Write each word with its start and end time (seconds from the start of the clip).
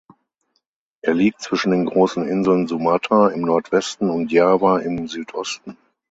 Er 1.03 1.13
liegt 1.13 1.43
zwischen 1.43 1.69
den 1.69 1.85
großen 1.85 2.27
Inseln 2.27 2.65
Sumatra 2.65 3.29
im 3.29 3.41
Nordwesten 3.41 4.09
und 4.09 4.31
Java 4.31 4.79
im 4.79 5.07
Südosten. 5.07 5.77